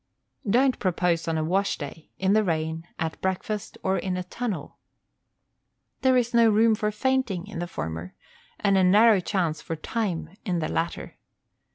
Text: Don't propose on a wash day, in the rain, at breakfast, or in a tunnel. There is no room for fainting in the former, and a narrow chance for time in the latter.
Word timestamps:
Don't 0.49 0.79
propose 0.79 1.27
on 1.27 1.37
a 1.37 1.43
wash 1.43 1.77
day, 1.77 2.09
in 2.17 2.33
the 2.33 2.43
rain, 2.43 2.87
at 2.97 3.21
breakfast, 3.21 3.77
or 3.83 3.99
in 3.99 4.17
a 4.17 4.23
tunnel. 4.23 4.79
There 6.01 6.17
is 6.17 6.33
no 6.33 6.49
room 6.49 6.73
for 6.73 6.89
fainting 6.89 7.45
in 7.45 7.59
the 7.59 7.67
former, 7.67 8.15
and 8.59 8.79
a 8.79 8.83
narrow 8.83 9.19
chance 9.19 9.61
for 9.61 9.75
time 9.75 10.35
in 10.43 10.57
the 10.57 10.69
latter. 10.69 11.17